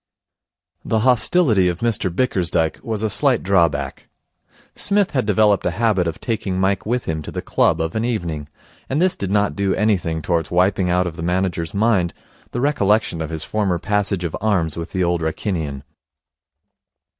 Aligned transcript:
The 0.83 1.01
hostility 1.01 1.67
of 1.69 1.81
Mr 1.81 2.09
Bickersdyke 2.09 2.81
was 2.83 3.03
a 3.03 3.07
slight 3.11 3.43
drawback. 3.43 4.07
Psmith 4.75 5.11
had 5.11 5.27
developed 5.27 5.63
a 5.63 5.69
habit 5.77 6.07
of 6.07 6.19
taking 6.19 6.59
Mike 6.59 6.87
with 6.87 7.05
him 7.05 7.21
to 7.21 7.29
the 7.29 7.43
club 7.43 7.79
of 7.79 7.95
an 7.95 8.03
evening; 8.03 8.49
and 8.89 8.99
this 8.99 9.15
did 9.15 9.29
not 9.29 9.55
do 9.55 9.75
anything 9.75 10.23
towards 10.23 10.49
wiping 10.49 10.89
out 10.89 11.05
of 11.05 11.17
the 11.17 11.21
manager's 11.21 11.75
mind 11.75 12.15
the 12.49 12.61
recollection 12.61 13.21
of 13.21 13.29
his 13.29 13.43
former 13.43 13.77
passage 13.77 14.23
of 14.23 14.35
arms 14.41 14.75
with 14.75 14.91
the 14.91 15.03
Old 15.03 15.21
Wrykinian. 15.21 15.83